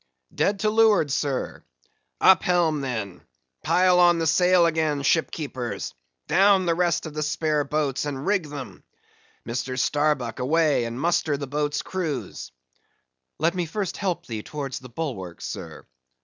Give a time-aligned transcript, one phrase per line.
[0.33, 1.63] "Dead to leeward, sir."
[2.19, 3.21] "Up helm, then;
[3.63, 5.93] pile on the sail again, ship keepers!
[6.25, 9.77] down the rest of the spare boats and rig them—Mr.
[9.77, 12.51] Starbuck away, and muster the boat's crews."
[13.37, 15.85] "Let me first help thee towards the bulwarks, sir."